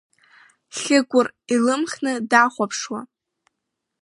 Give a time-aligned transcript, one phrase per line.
[0.77, 2.99] Хьыкәыр илымхны дахәаԥшуа.